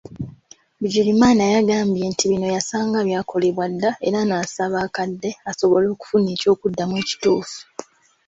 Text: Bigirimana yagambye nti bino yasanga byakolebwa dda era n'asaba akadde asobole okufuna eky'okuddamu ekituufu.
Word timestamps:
Bigirimana 0.81 1.41
yagambye 1.53 2.03
nti 2.11 2.23
bino 2.31 2.47
yasanga 2.55 2.97
byakolebwa 3.07 3.65
dda 3.73 3.91
era 4.07 4.19
n'asaba 4.25 4.77
akadde 4.87 5.29
asobole 5.49 5.85
okufuna 5.93 6.27
eky'okuddamu 6.35 6.93
ekituufu. 7.01 7.59